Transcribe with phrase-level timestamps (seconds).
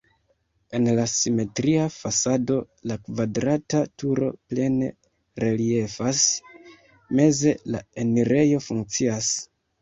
[0.77, 2.55] En la simetria fasado
[2.91, 4.89] la kvadrata turo plene
[5.45, 6.23] reliefas,
[7.21, 9.31] meze la enirejo funkcias.